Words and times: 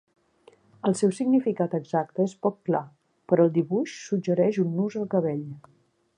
El 0.89 0.95
seu 1.01 1.11
significat 1.17 1.75
exacte 1.79 2.25
és 2.31 2.35
poc 2.47 2.57
clar, 2.71 2.83
però 3.33 3.47
el 3.49 3.55
dibuix 3.59 3.95
suggereix 4.09 4.63
un 4.67 4.77
nus 4.81 4.99
al 5.05 5.11
cabell. 5.15 5.47